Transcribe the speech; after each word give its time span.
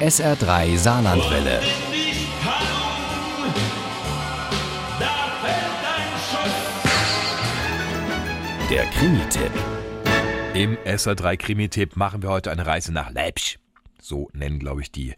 SR3 0.00 0.76
Saarlandwelle. 0.76 1.60
Der 8.68 8.84
Krimi-Tipp. 8.86 9.52
Im 10.54 10.76
SR3 10.78 11.36
Krimi-Tipp 11.36 11.96
machen 11.96 12.22
wir 12.22 12.30
heute 12.30 12.50
eine 12.50 12.66
Reise 12.66 12.92
nach 12.92 13.12
Leipzig. 13.12 13.60
So 14.02 14.28
nennen, 14.32 14.58
glaube 14.58 14.82
ich, 14.82 14.90
die 14.90 15.14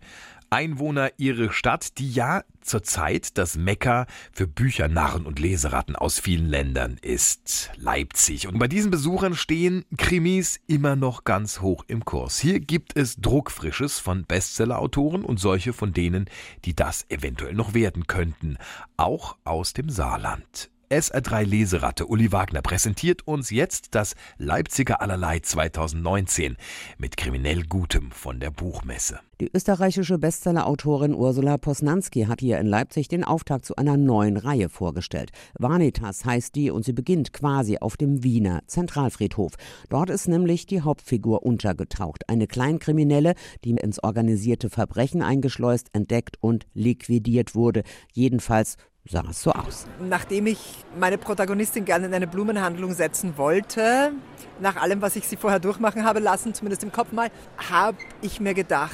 Einwohner 0.50 1.10
ihre 1.16 1.50
Stadt, 1.52 1.96
die 1.96 2.12
ja 2.12 2.42
zurzeit 2.66 3.38
das 3.38 3.56
Mekka 3.56 4.06
für 4.32 4.46
Büchernarren 4.46 5.26
und 5.26 5.38
Leseratten 5.38 5.96
aus 5.96 6.18
vielen 6.18 6.48
Ländern 6.48 6.98
ist. 7.00 7.70
Leipzig. 7.76 8.48
Und 8.48 8.58
bei 8.58 8.68
diesen 8.68 8.90
Besuchern 8.90 9.34
stehen 9.34 9.84
Krimis 9.96 10.60
immer 10.66 10.96
noch 10.96 11.24
ganz 11.24 11.60
hoch 11.60 11.84
im 11.88 12.04
Kurs. 12.04 12.38
Hier 12.38 12.60
gibt 12.60 12.96
es 12.96 13.16
Druckfrisches 13.16 13.98
von 13.98 14.24
Bestsellerautoren 14.24 15.24
und 15.24 15.40
solche 15.40 15.72
von 15.72 15.92
denen, 15.92 16.26
die 16.64 16.74
das 16.74 17.06
eventuell 17.08 17.54
noch 17.54 17.74
werden 17.74 18.06
könnten. 18.06 18.58
Auch 18.96 19.36
aus 19.44 19.72
dem 19.72 19.88
Saarland. 19.88 20.70
SR3 20.88 21.42
Leseratte 21.42 22.06
Uli 22.06 22.30
Wagner 22.30 22.62
präsentiert 22.62 23.26
uns 23.26 23.50
jetzt 23.50 23.96
das 23.96 24.14
Leipziger 24.38 25.00
Allerlei 25.02 25.40
2019 25.40 26.56
mit 26.96 27.16
kriminell 27.16 27.64
Gutem 27.64 28.12
von 28.12 28.38
der 28.38 28.52
Buchmesse. 28.52 29.18
Die 29.40 29.50
österreichische 29.52 30.16
Bestsellerautorin 30.16 31.12
Ursula 31.12 31.58
Posnanski 31.58 32.26
hat 32.26 32.40
hier 32.40 32.60
in 32.60 32.68
Leipzig 32.68 33.08
den 33.08 33.24
Auftakt 33.24 33.66
zu 33.66 33.74
einer 33.74 33.96
neuen 33.96 34.36
Reihe 34.36 34.68
vorgestellt. 34.68 35.32
Vanitas 35.58 36.24
heißt 36.24 36.54
die 36.54 36.70
und 36.70 36.84
sie 36.84 36.92
beginnt 36.92 37.32
quasi 37.32 37.78
auf 37.78 37.96
dem 37.96 38.22
Wiener 38.22 38.62
Zentralfriedhof. 38.68 39.54
Dort 39.88 40.08
ist 40.08 40.28
nämlich 40.28 40.66
die 40.66 40.82
Hauptfigur 40.82 41.44
untergetaucht. 41.44 42.28
Eine 42.28 42.46
Kleinkriminelle, 42.46 43.34
die 43.64 43.70
ins 43.72 44.02
organisierte 44.02 44.70
Verbrechen 44.70 45.20
eingeschleust, 45.20 45.88
entdeckt 45.92 46.36
und 46.40 46.64
liquidiert 46.74 47.56
wurde. 47.56 47.82
Jedenfalls 48.12 48.76
sah 49.08 49.24
es 49.30 49.42
so 49.42 49.52
aus. 49.52 49.86
Nachdem 50.00 50.46
ich 50.46 50.84
meine 50.98 51.18
Protagonistin 51.18 51.84
gerne 51.84 52.06
in 52.06 52.14
eine 52.14 52.26
Blumenhandlung 52.26 52.92
setzen 52.92 53.36
wollte, 53.36 54.12
nach 54.60 54.76
allem, 54.76 55.02
was 55.02 55.16
ich 55.16 55.26
sie 55.28 55.36
vorher 55.36 55.60
durchmachen 55.60 56.04
habe 56.04 56.20
lassen, 56.20 56.54
zumindest 56.54 56.82
im 56.82 56.92
Kopf 56.92 57.12
mal, 57.12 57.28
habe 57.70 57.98
ich 58.22 58.40
mir 58.40 58.54
gedacht, 58.54 58.92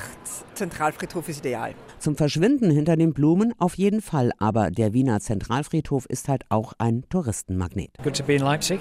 Zentralfriedhof 0.55 1.29
ist 1.29 1.41
ideal. 1.41 1.75
Zum 1.99 2.17
Verschwinden 2.17 2.71
hinter 2.71 2.97
den 2.97 3.13
Blumen 3.13 3.55
auf 3.59 3.75
jeden 3.75 4.01
Fall, 4.01 4.33
aber 4.39 4.71
der 4.71 4.93
Wiener 4.93 5.21
Zentralfriedhof 5.21 6.07
ist 6.07 6.29
halt 6.29 6.45
auch 6.49 6.73
ein 6.79 7.05
Touristenmagnet. 7.09 7.91
Good 8.03 8.17
to 8.17 8.25
be 8.25 8.35
in 8.35 8.43
Leipzig. 8.43 8.81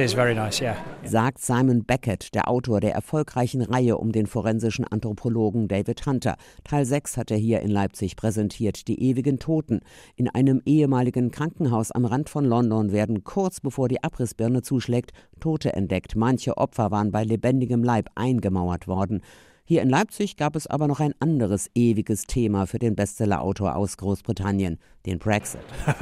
It 0.00 0.06
is 0.06 0.14
very 0.14 0.34
nice, 0.34 0.62
yeah. 0.62 0.76
Sagt 1.04 1.42
Simon 1.42 1.84
Beckett, 1.84 2.34
der 2.34 2.48
Autor 2.48 2.80
der 2.80 2.94
erfolgreichen 2.94 3.60
Reihe 3.60 3.98
um 3.98 4.12
den 4.12 4.26
forensischen 4.26 4.86
Anthropologen 4.86 5.68
David 5.68 6.06
Hunter. 6.06 6.36
Teil 6.64 6.86
6 6.86 7.18
hat 7.18 7.30
er 7.30 7.36
hier 7.36 7.60
in 7.60 7.70
Leipzig 7.70 8.16
präsentiert, 8.16 8.88
die 8.88 9.02
ewigen 9.02 9.38
Toten. 9.38 9.80
In 10.16 10.30
einem 10.30 10.62
ehemaligen 10.64 11.30
Krankenhaus 11.30 11.90
am 11.90 12.06
Rand 12.06 12.30
von 12.30 12.46
London 12.46 12.92
werden 12.92 13.24
kurz 13.24 13.60
bevor 13.60 13.88
die 13.88 14.02
Abrissbirne 14.02 14.62
zuschlägt, 14.62 15.10
Tote 15.38 15.74
entdeckt. 15.74 16.16
Manche 16.16 16.56
Opfer 16.56 16.90
waren 16.90 17.12
bei 17.12 17.22
lebendigem 17.22 17.84
Leib 17.84 18.08
eingemauert 18.14 18.88
worden. 18.88 19.20
Hier 19.66 19.82
in 19.82 19.90
Leipzig 19.90 20.38
gab 20.38 20.56
es 20.56 20.66
aber 20.66 20.88
noch 20.88 21.00
ein 21.00 21.12
anderes 21.20 21.68
ewiges 21.74 22.24
Thema 22.24 22.66
für 22.66 22.78
den 22.78 22.96
Bestsellerautor 22.96 23.76
aus 23.76 23.98
Großbritannien, 23.98 24.78
den 25.04 25.18
Brexit. 25.18 25.60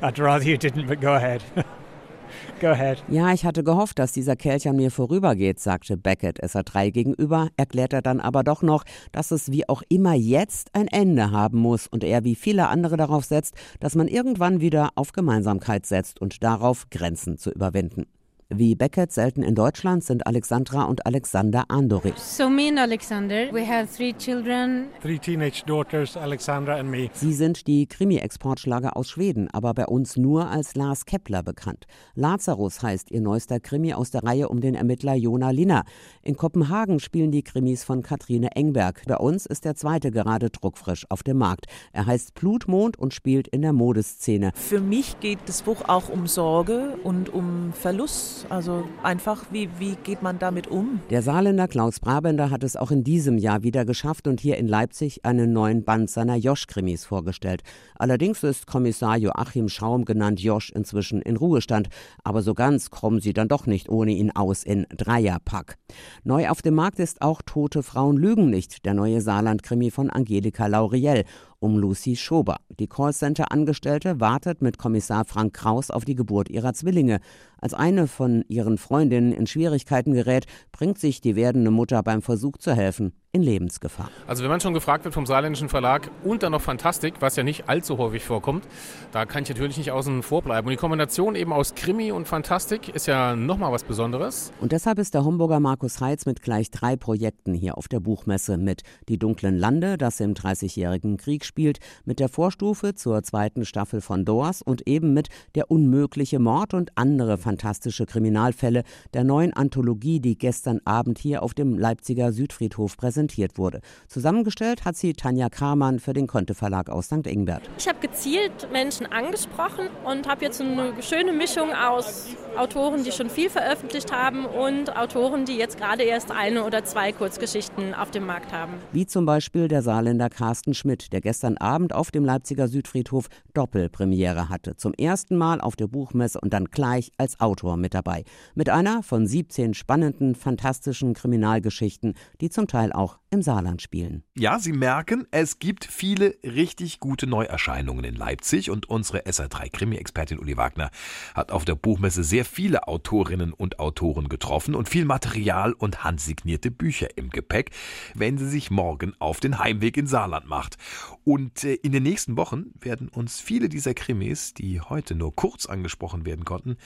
I'd 0.00 0.20
rather 0.20 0.44
you 0.44 0.56
didn't, 0.56 0.86
but 0.86 1.00
go 1.00 1.14
ahead. 1.14 1.42
Go 2.60 2.68
ahead. 2.68 3.02
Ja, 3.08 3.32
ich 3.32 3.44
hatte 3.44 3.64
gehofft, 3.64 3.98
dass 3.98 4.12
dieser 4.12 4.36
Kelch 4.36 4.68
an 4.68 4.76
mir 4.76 4.90
vorübergeht, 4.90 5.60
sagte 5.60 5.96
Beckett 5.96 6.42
SA3 6.42 6.90
gegenüber, 6.90 7.48
erklärt 7.56 7.92
er 7.92 8.02
dann 8.02 8.20
aber 8.20 8.44
doch 8.44 8.62
noch, 8.62 8.84
dass 9.12 9.30
es 9.30 9.50
wie 9.52 9.68
auch 9.68 9.82
immer 9.88 10.14
jetzt 10.14 10.74
ein 10.74 10.88
Ende 10.88 11.30
haben 11.30 11.58
muss 11.58 11.86
und 11.86 12.04
er 12.04 12.24
wie 12.24 12.34
viele 12.34 12.68
andere 12.68 12.96
darauf 12.96 13.24
setzt, 13.24 13.54
dass 13.80 13.94
man 13.94 14.08
irgendwann 14.08 14.60
wieder 14.60 14.90
auf 14.94 15.12
Gemeinsamkeit 15.12 15.86
setzt 15.86 16.20
und 16.20 16.42
darauf 16.42 16.88
Grenzen 16.90 17.38
zu 17.38 17.50
überwinden. 17.50 18.06
Wie 18.48 18.76
Beckett 18.76 19.10
selten 19.10 19.42
in 19.42 19.56
Deutschland 19.56 20.04
sind 20.04 20.24
Alexandra 20.24 20.84
und 20.84 21.04
Alexander 21.04 21.64
Andorich. 21.66 22.16
So 22.16 22.48
me 22.48 22.68
and 22.68 22.78
Alexander, 22.78 23.52
we 23.52 23.66
have 23.66 23.88
three 23.92 24.12
children. 24.12 24.86
Three 25.02 25.18
teenage 25.18 25.64
daughters, 25.66 26.16
Alexandra 26.16 26.76
and 26.76 26.88
me. 26.88 27.10
Sie 27.12 27.32
sind 27.32 27.66
die 27.66 27.88
Krimi-Exportschlager 27.88 28.96
aus 28.96 29.10
Schweden, 29.10 29.48
aber 29.50 29.74
bei 29.74 29.86
uns 29.86 30.16
nur 30.16 30.48
als 30.48 30.76
Lars 30.76 31.06
Kepler 31.06 31.42
bekannt. 31.42 31.88
Lazarus 32.14 32.84
heißt 32.84 33.10
ihr 33.10 33.20
neuester 33.20 33.58
Krimi 33.58 33.94
aus 33.94 34.12
der 34.12 34.22
Reihe 34.22 34.48
um 34.48 34.60
den 34.60 34.76
Ermittler 34.76 35.14
Jona 35.16 35.50
Linner. 35.50 35.82
In 36.22 36.36
Kopenhagen 36.36 37.00
spielen 37.00 37.32
die 37.32 37.42
Krimis 37.42 37.82
von 37.82 38.04
Katrine 38.04 38.52
Engberg. 38.52 39.02
Bei 39.08 39.16
uns 39.16 39.46
ist 39.46 39.64
der 39.64 39.74
zweite 39.74 40.12
gerade 40.12 40.50
druckfrisch 40.50 41.04
auf 41.10 41.24
dem 41.24 41.38
Markt. 41.38 41.66
Er 41.92 42.06
heißt 42.06 42.34
Blutmond 42.34 42.96
und 42.96 43.12
spielt 43.12 43.48
in 43.48 43.62
der 43.62 43.72
Modeszene. 43.72 44.52
Für 44.54 44.80
mich 44.80 45.18
geht 45.18 45.40
das 45.46 45.62
Buch 45.62 45.88
auch 45.88 46.10
um 46.10 46.28
Sorge 46.28 46.96
und 47.02 47.28
um 47.28 47.72
Verlust 47.72 48.35
also 48.50 48.86
einfach, 49.02 49.44
wie, 49.50 49.68
wie 49.78 49.96
geht 49.96 50.22
man 50.22 50.38
damit 50.38 50.66
um? 50.66 51.00
Der 51.10 51.22
Saarländer 51.22 51.68
Klaus 51.68 52.00
Brabender 52.00 52.50
hat 52.50 52.62
es 52.62 52.76
auch 52.76 52.90
in 52.90 53.04
diesem 53.04 53.38
Jahr 53.38 53.62
wieder 53.62 53.84
geschafft 53.84 54.26
und 54.26 54.40
hier 54.40 54.58
in 54.58 54.68
Leipzig 54.68 55.24
einen 55.24 55.52
neuen 55.52 55.84
Band 55.84 56.10
seiner 56.10 56.36
Josch-Krimis 56.36 57.04
vorgestellt. 57.04 57.62
Allerdings 57.98 58.42
ist 58.42 58.66
Kommissar 58.66 59.16
Joachim 59.16 59.68
Schaum 59.68 60.04
genannt 60.04 60.40
Josch 60.40 60.70
inzwischen 60.70 61.22
in 61.22 61.36
Ruhestand. 61.36 61.88
Aber 62.24 62.42
so 62.42 62.54
ganz 62.54 62.90
kommen 62.90 63.20
sie 63.20 63.32
dann 63.32 63.48
doch 63.48 63.66
nicht 63.66 63.88
ohne 63.88 64.12
ihn 64.12 64.30
aus 64.32 64.62
in 64.62 64.86
Dreierpack. 64.94 65.76
Neu 66.24 66.48
auf 66.48 66.62
dem 66.62 66.74
Markt 66.74 66.98
ist 66.98 67.22
auch 67.22 67.42
Tote 67.42 67.82
Frauen 67.82 68.16
lügen 68.16 68.50
nicht, 68.50 68.84
der 68.84 68.94
neue 68.94 69.20
Saarland-Krimi 69.20 69.90
von 69.90 70.10
Angelika 70.10 70.66
Lauriel 70.66 71.24
um 71.66 71.76
Lucy 71.76 72.14
Schober. 72.14 72.58
Die 72.78 72.86
Callcenter-Angestellte 72.86 74.20
wartet 74.20 74.62
mit 74.62 74.78
Kommissar 74.78 75.24
Frank 75.24 75.52
Kraus 75.52 75.90
auf 75.90 76.04
die 76.04 76.14
Geburt 76.14 76.48
ihrer 76.48 76.74
Zwillinge. 76.74 77.18
Als 77.60 77.74
eine 77.74 78.06
von 78.06 78.44
ihren 78.46 78.78
Freundinnen 78.78 79.32
in 79.32 79.48
Schwierigkeiten 79.48 80.12
gerät, 80.12 80.46
bringt 80.70 80.98
sich 80.98 81.20
die 81.20 81.34
werdende 81.34 81.72
Mutter 81.72 82.04
beim 82.04 82.22
Versuch 82.22 82.56
zu 82.58 82.72
helfen 82.72 83.12
in 83.36 83.42
Lebensgefahr. 83.42 84.10
Also 84.26 84.42
wenn 84.42 84.50
man 84.50 84.60
schon 84.60 84.74
gefragt 84.74 85.04
wird 85.04 85.14
vom 85.14 85.26
saarländischen 85.26 85.68
Verlag 85.68 86.10
und 86.24 86.42
dann 86.42 86.52
noch 86.52 86.62
Fantastik, 86.62 87.16
was 87.20 87.36
ja 87.36 87.42
nicht 87.42 87.68
allzu 87.68 87.98
häufig 87.98 88.24
vorkommt, 88.24 88.66
da 89.12 89.26
kann 89.26 89.42
ich 89.42 89.50
natürlich 89.50 89.76
nicht 89.76 89.92
außen 89.92 90.22
vor 90.22 90.42
bleiben. 90.42 90.66
Und 90.66 90.70
die 90.70 90.78
Kombination 90.78 91.36
eben 91.36 91.52
aus 91.52 91.74
Krimi 91.74 92.12
und 92.12 92.26
Fantastik 92.26 92.88
ist 92.88 93.06
ja 93.06 93.36
nochmal 93.36 93.72
was 93.72 93.84
Besonderes. 93.84 94.52
Und 94.60 94.72
deshalb 94.72 94.98
ist 94.98 95.12
der 95.12 95.24
Homburger 95.24 95.60
Markus 95.60 96.00
Heitz 96.00 96.24
mit 96.24 96.42
gleich 96.42 96.70
drei 96.70 96.96
Projekten 96.96 97.52
hier 97.52 97.76
auf 97.76 97.88
der 97.88 98.00
Buchmesse 98.00 98.56
mit 98.56 98.82
Die 99.08 99.18
dunklen 99.18 99.56
Lande, 99.56 99.98
das 99.98 100.18
im 100.20 100.32
Dreißigjährigen 100.32 101.18
Krieg 101.18 101.44
spielt, 101.44 101.78
mit 102.06 102.18
der 102.18 102.30
Vorstufe 102.30 102.94
zur 102.94 103.22
zweiten 103.22 103.66
Staffel 103.66 104.00
von 104.00 104.24
Doors 104.24 104.62
und 104.62 104.88
eben 104.88 105.12
mit 105.12 105.28
Der 105.54 105.70
unmögliche 105.70 106.38
Mord 106.38 106.72
und 106.72 106.90
andere 106.94 107.36
fantastische 107.36 108.06
Kriminalfälle 108.06 108.82
der 109.12 109.24
neuen 109.24 109.52
Anthologie, 109.52 110.20
die 110.20 110.38
gestern 110.38 110.80
Abend 110.86 111.18
hier 111.18 111.42
auf 111.42 111.52
dem 111.52 111.78
Leipziger 111.78 112.32
Südfriedhof 112.32 112.96
präsentiert 112.96 113.25
präsentiert 113.26 113.58
wurde. 113.58 113.80
Zusammengestellt 114.08 114.84
hat 114.84 114.96
sie 114.96 115.12
Tanja 115.12 115.48
Kramann 115.48 115.98
für 115.98 116.12
den 116.12 116.26
Konte 116.26 116.54
Verlag 116.54 116.88
aus 116.88 117.06
St. 117.06 117.26
Ingbert. 117.26 117.62
Ich 117.78 117.88
habe 117.88 117.98
gezielt 118.00 118.70
Menschen 118.72 119.06
angesprochen 119.06 119.88
und 120.04 120.28
habe 120.28 120.44
jetzt 120.44 120.60
eine 120.60 120.92
schöne 121.02 121.32
Mischung 121.32 121.70
aus 121.72 122.26
Autoren, 122.56 123.04
die 123.04 123.12
schon 123.12 123.28
viel 123.28 123.50
veröffentlicht 123.50 124.12
haben 124.12 124.46
und 124.46 124.96
Autoren, 124.96 125.44
die 125.44 125.56
jetzt 125.56 125.76
gerade 125.76 126.04
erst 126.04 126.30
eine 126.30 126.64
oder 126.64 126.84
zwei 126.84 127.12
Kurzgeschichten 127.12 127.94
auf 127.94 128.10
dem 128.10 128.26
Markt 128.26 128.52
haben. 128.52 128.74
Wie 128.92 129.06
zum 129.06 129.26
Beispiel 129.26 129.68
der 129.68 129.82
Saarländer 129.82 130.30
Carsten 130.30 130.74
Schmidt, 130.74 131.12
der 131.12 131.20
gestern 131.20 131.56
Abend 131.56 131.92
auf 131.94 132.10
dem 132.10 132.24
Leipziger 132.24 132.68
Südfriedhof 132.68 133.26
Doppelpremiere 133.54 134.48
hatte. 134.48 134.76
Zum 134.76 134.94
ersten 134.94 135.36
Mal 135.36 135.60
auf 135.60 135.76
der 135.76 135.86
Buchmesse 135.86 136.40
und 136.40 136.52
dann 136.52 136.66
gleich 136.66 137.10
als 137.18 137.40
Autor 137.40 137.76
mit 137.76 137.94
dabei. 137.94 138.24
Mit 138.54 138.70
einer 138.70 139.02
von 139.02 139.26
17 139.26 139.74
spannenden, 139.74 140.34
fantastischen 140.34 141.14
Kriminalgeschichten, 141.14 142.14
die 142.40 142.50
zum 142.50 142.66
Teil 142.66 142.92
auch 142.92 143.15
im 143.30 143.42
Saarland 143.42 143.82
spielen. 143.82 144.22
Ja, 144.36 144.58
Sie 144.58 144.72
merken, 144.72 145.26
es 145.30 145.58
gibt 145.58 145.84
viele 145.84 146.36
richtig 146.42 147.00
gute 147.00 147.26
Neuerscheinungen 147.26 148.04
in 148.04 148.14
Leipzig 148.14 148.70
und 148.70 148.88
unsere 148.88 149.26
SR3-Krimi-Expertin 149.26 150.38
Uli 150.38 150.56
Wagner 150.56 150.90
hat 151.34 151.52
auf 151.52 151.64
der 151.64 151.74
Buchmesse 151.74 152.22
sehr 152.22 152.44
viele 152.44 152.86
Autorinnen 152.88 153.52
und 153.52 153.78
Autoren 153.78 154.28
getroffen 154.28 154.74
und 154.74 154.88
viel 154.88 155.04
Material 155.04 155.72
und 155.72 156.04
handsignierte 156.04 156.70
Bücher 156.70 157.16
im 157.16 157.30
Gepäck, 157.30 157.70
wenn 158.14 158.38
sie 158.38 158.48
sich 158.48 158.70
morgen 158.70 159.14
auf 159.18 159.40
den 159.40 159.58
Heimweg 159.58 159.96
in 159.96 160.06
Saarland 160.06 160.46
macht. 160.46 160.76
Und 161.24 161.64
äh, 161.64 161.74
in 161.74 161.92
den 161.92 162.04
nächsten 162.04 162.36
Wochen 162.36 162.72
werden 162.80 163.08
uns 163.08 163.40
viele 163.40 163.68
dieser 163.68 163.94
Krimis, 163.94 164.54
die 164.54 164.80
heute 164.80 165.14
nur 165.14 165.34
kurz 165.34 165.66
angesprochen 165.66 166.26
werden 166.26 166.44
konnten, 166.44 166.76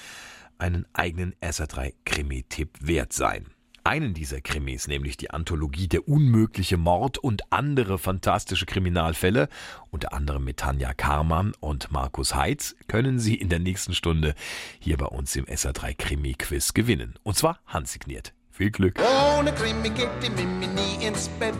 einen 0.58 0.86
eigenen 0.92 1.34
SR3-Krimi-Tipp 1.40 2.78
wert 2.80 3.12
sein. 3.12 3.46
Einen 3.84 4.12
dieser 4.12 4.40
Krimis, 4.40 4.88
nämlich 4.88 5.16
die 5.16 5.30
Anthologie 5.30 5.88
Der 5.88 6.06
unmögliche 6.06 6.76
Mord 6.76 7.18
und 7.18 7.50
andere 7.50 7.98
fantastische 7.98 8.66
Kriminalfälle, 8.66 9.48
unter 9.90 10.12
anderem 10.12 10.44
mit 10.44 10.58
Tanja 10.58 10.92
Karmann 10.92 11.52
und 11.60 11.90
Markus 11.90 12.34
Heitz, 12.34 12.76
können 12.88 13.18
Sie 13.18 13.34
in 13.34 13.48
der 13.48 13.58
nächsten 13.58 13.94
Stunde 13.94 14.34
hier 14.78 14.98
bei 14.98 15.06
uns 15.06 15.34
im 15.34 15.46
SA3 15.46 15.94
Krimi 15.96 16.34
Quiz 16.34 16.74
gewinnen. 16.74 17.14
Und 17.22 17.36
zwar 17.36 17.60
handsigniert 17.66 18.34
Viel 18.50 18.70
Glück. 18.70 18.98
Ohne 19.38 19.52
Krimi 19.54 19.88
geht 19.88 20.10
die 20.22 20.30
Mimi 20.30 20.66
nie 20.66 21.06
ins 21.06 21.28
Bett. 21.28 21.54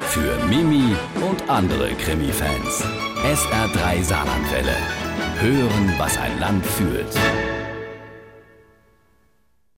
Für 0.00 0.44
Mimi 0.46 0.94
und 1.26 1.48
andere 1.48 1.94
Krimi-Fans. 1.94 2.84
SR3 3.24 4.02
Saarlandwelle. 4.02 4.76
Hören, 5.40 5.94
was 5.98 6.18
ein 6.18 6.38
Land 6.38 6.64
fühlt. 6.66 7.08